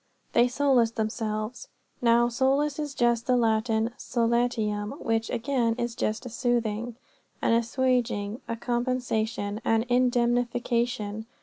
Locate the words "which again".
4.99-5.75